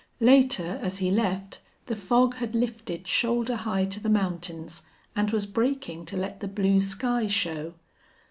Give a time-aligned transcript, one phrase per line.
[0.19, 4.81] Later, as he left, the fog had lifted shoulder high to the mountains,
[5.15, 7.75] and was breaking to let the blue sky show.